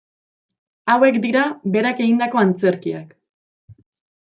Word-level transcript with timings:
Hauek 0.93 1.19
dira 1.25 1.43
berak 1.77 2.03
egindako 2.05 2.41
antzerkiak. 2.45 3.15